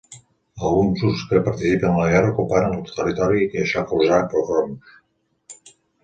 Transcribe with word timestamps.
Alguns 0.67 1.01
grups 1.01 1.25
que 1.33 1.41
participen 1.47 1.91
en 1.97 1.99
la 2.03 2.07
guerra 2.13 2.31
ocuparen 2.31 2.73
el 2.77 2.81
territori 2.95 3.43
i 3.49 3.59
això 3.65 3.83
causà 3.91 4.17
pogroms. 4.31 4.97